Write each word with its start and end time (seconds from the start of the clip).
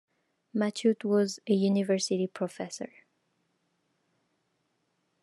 Matute 0.55 1.05
was 1.05 1.39
a 1.47 1.53
university 1.53 2.25
professor. 2.25 2.89